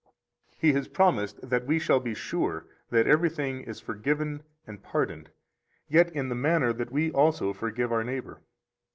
He 0.57 0.73
has 0.73 0.87
promised 0.87 1.47
that 1.47 1.67
we 1.67 1.77
shall 1.77 1.99
be 1.99 2.15
sure 2.15 2.65
that 2.89 3.05
everything 3.05 3.61
is 3.61 3.79
forgiven 3.79 4.41
and 4.65 4.81
pardoned, 4.81 5.29
yet 5.87 6.09
in 6.11 6.27
the 6.27 6.33
manner 6.33 6.73
that 6.73 6.91
we 6.91 7.11
also 7.11 7.53
forgive 7.53 7.91
our 7.91 8.03
neighbor. 8.03 8.41